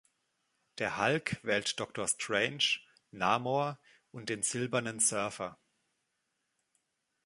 [0.79, 2.79] Der Hulk wählt Doctor Strange,
[3.11, 3.77] Namor
[4.11, 5.59] und den silbernen Surfer.